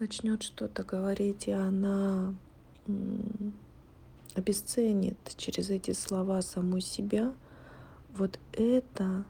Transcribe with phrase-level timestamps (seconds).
[0.00, 2.34] начнет что-то говорить, и она
[4.34, 7.32] обесценит через эти слова саму себя,
[8.14, 9.24] вот это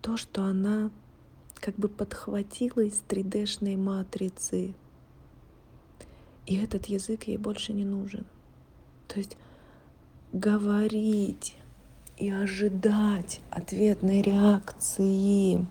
[0.00, 0.90] то, что она
[1.54, 4.74] как бы подхватила из 3D-шной матрицы.
[6.46, 8.24] И этот язык ей больше не нужен.
[9.08, 9.36] То есть
[10.32, 11.56] говорить
[12.16, 15.66] и ожидать ответной реакции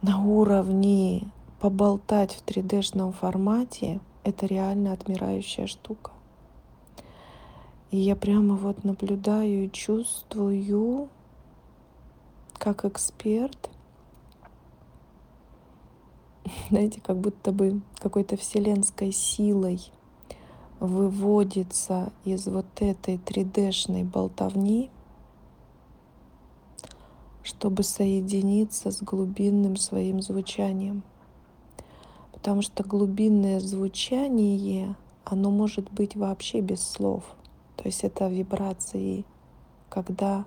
[0.00, 1.30] на уровне
[1.60, 6.12] поболтать в 3D-шном формате— это реально отмирающая штука.
[7.90, 11.08] И я прямо вот наблюдаю и чувствую,
[12.58, 13.70] как эксперт,
[16.70, 19.80] знаете, как будто бы какой-то вселенской силой
[20.80, 24.90] выводится из вот этой 3D-шной болтовни,
[27.42, 31.02] чтобы соединиться с глубинным своим звучанием.
[32.48, 37.22] Потому что глубинное звучание, оно может быть вообще без слов.
[37.76, 39.26] То есть это вибрации,
[39.90, 40.46] когда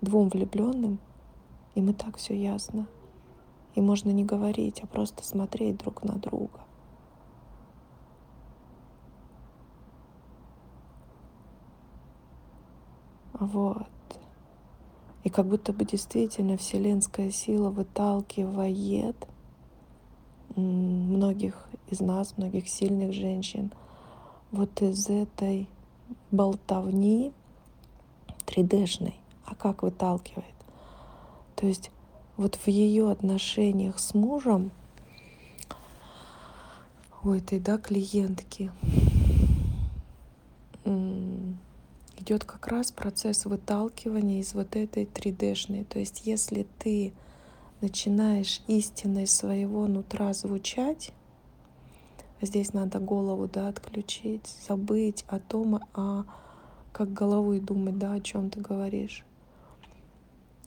[0.00, 1.00] двум влюбленным,
[1.74, 2.86] и так все ясно.
[3.74, 6.60] И можно не говорить, а просто смотреть друг на друга.
[13.32, 13.88] Вот.
[15.24, 19.26] И как будто бы действительно вселенская сила выталкивает
[20.56, 23.72] многих из нас, многих сильных женщин
[24.50, 25.68] вот из этой
[26.30, 27.32] болтовни
[28.46, 29.14] 3D-шной.
[29.44, 30.54] А как выталкивает?
[31.56, 31.90] То есть
[32.36, 34.70] вот в ее отношениях с мужем
[37.22, 38.72] у этой да, клиентки
[42.16, 45.84] идет как раз процесс выталкивания из вот этой 3D-шной.
[45.84, 47.12] То есть если ты
[47.80, 51.12] начинаешь истиной своего нутра звучать,
[52.40, 56.24] здесь надо голову да, отключить, забыть о том, а
[56.92, 59.24] как головой думать, да, о чем ты говоришь.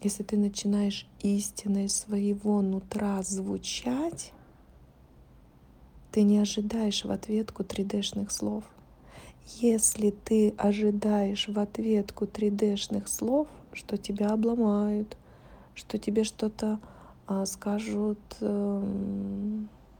[0.01, 4.33] Если ты начинаешь истиной своего нутра звучать,
[6.11, 8.63] ты не ожидаешь в ответку 3D-шных слов.
[9.59, 15.17] Если ты ожидаешь в ответку 3D-шных слов, что тебя обломают,
[15.73, 16.79] что тебе что-то
[17.45, 18.83] скажут э,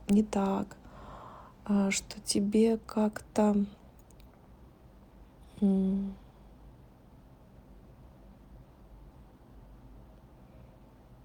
[0.09, 0.77] не так,
[1.65, 3.65] а, что тебе как-то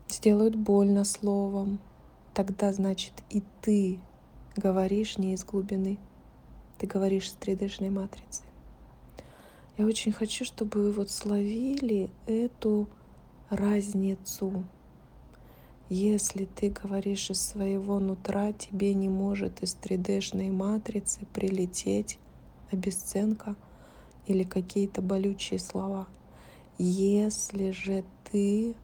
[0.09, 1.81] сделают больно словом,
[2.35, 3.99] тогда значит и ты
[4.57, 5.99] говоришь не из глубины,
[6.79, 8.43] ты говоришь с 3D-шной матрицы.
[9.77, 12.89] Я очень хочу, чтобы вы вот словили эту
[13.51, 14.65] разницу
[15.89, 22.19] если ты говоришь из своего нутра, тебе не может из 3D-шной матрицы прилететь
[22.71, 23.57] обесценка
[24.27, 26.07] или какие-то болючие слова.
[26.77, 28.75] Если же ты,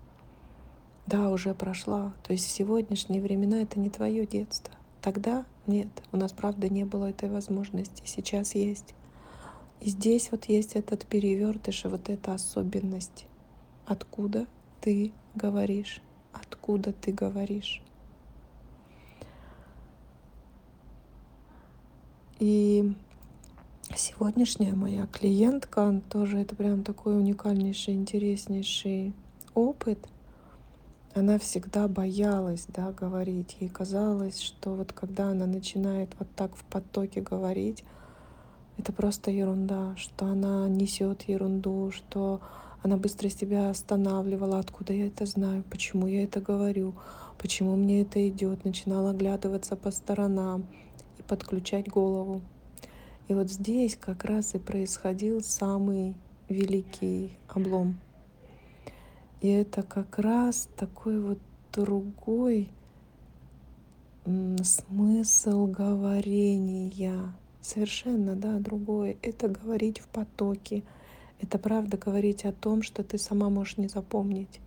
[1.06, 4.74] да, уже прошла, то есть в сегодняшние времена это не твое детство.
[5.02, 8.94] Тогда нет, у нас правда не было этой возможности, сейчас есть.
[9.80, 13.26] И здесь вот есть этот перевертыш и вот эта особенность.
[13.84, 14.46] Откуда
[14.80, 16.00] ты говоришь?
[16.34, 17.82] Откуда ты говоришь.
[22.40, 22.92] И
[23.94, 29.14] сегодняшняя моя клиентка, тоже это прям такой уникальнейший, интереснейший
[29.54, 29.98] опыт.
[31.14, 33.56] Она всегда боялась да, говорить.
[33.60, 37.84] Ей казалось, что вот когда она начинает вот так в потоке говорить,
[38.76, 42.40] это просто ерунда, что она несет ерунду, что
[42.84, 46.94] она быстро себя останавливала, откуда я это знаю, почему я это говорю,
[47.38, 50.66] почему мне это идет, начинала оглядываться по сторонам
[51.18, 52.42] и подключать голову.
[53.26, 56.14] И вот здесь как раз и происходил самый
[56.50, 57.98] великий облом.
[59.40, 61.38] И это как раз такой вот
[61.72, 62.68] другой
[64.26, 67.32] смысл говорения.
[67.62, 69.16] Совершенно, да, другой.
[69.22, 70.82] Это говорить в потоке,
[71.44, 74.60] это правда говорить о том, что ты сама можешь не запомнить.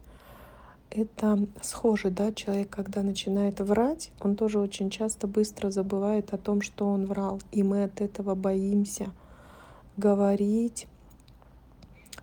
[0.91, 6.62] Это схоже, да, человек, когда начинает врать, он тоже очень часто быстро забывает о том,
[6.62, 7.41] что он врал.
[7.51, 9.12] И мы от этого боимся
[9.97, 10.88] говорить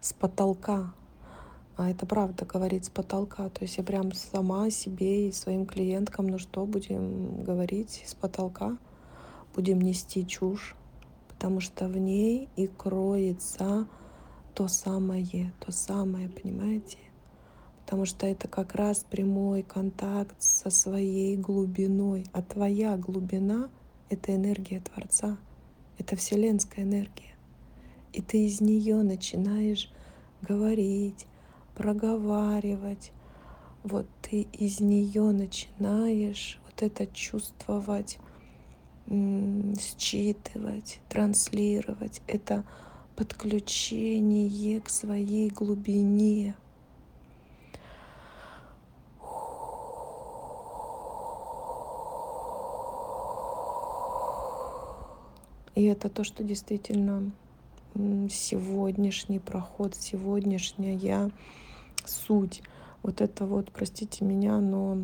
[0.00, 0.94] с потолка.
[1.76, 3.48] А это правда говорить с потолка.
[3.48, 8.78] То есть я прям сама себе и своим клиенткам, ну что, будем говорить с потолка,
[9.56, 10.76] будем нести чушь,
[11.28, 13.88] потому что в ней и кроется
[14.54, 16.98] то самое, то самое, понимаете?
[17.84, 22.26] потому что это как раз прямой контакт со своей глубиной.
[22.32, 23.68] А твоя глубина—
[24.08, 25.36] это энергия Творца,
[25.98, 27.34] это вселенская энергия.
[28.12, 29.90] И ты из нее начинаешь
[30.40, 31.26] говорить,
[31.74, 33.12] проговаривать.
[33.82, 38.18] Вот ты из нее начинаешь вот это чувствовать,
[39.06, 42.22] считывать, транслировать.
[42.26, 42.64] Это
[43.16, 46.54] подключение к своей глубине.
[55.74, 57.32] И это то, что действительно
[58.30, 61.30] сегодняшний проход, сегодняшняя
[62.04, 62.62] суть.
[63.02, 64.98] Вот это вот, простите меня, но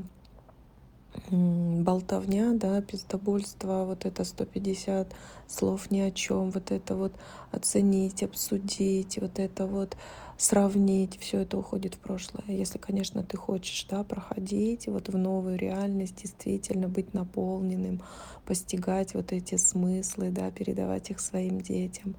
[1.31, 5.13] болтовня, да, пиздобольство, вот это 150
[5.47, 7.13] слов ни о чем, вот это вот
[7.53, 9.97] оценить, обсудить, вот это вот
[10.37, 12.45] сравнить, все это уходит в прошлое.
[12.49, 18.03] Если, конечно, ты хочешь, да, проходить вот в новую реальность, действительно быть наполненным,
[18.47, 22.17] постигать вот эти смыслы, да, передавать их своим детям,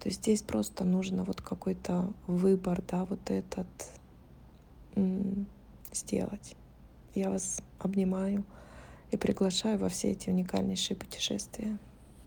[0.00, 3.66] то здесь просто нужно вот какой-то выбор, да, вот этот
[5.92, 6.56] сделать.
[7.16, 8.44] Я вас обнимаю
[9.10, 11.78] и приглашаю во все эти уникальнейшие путешествия.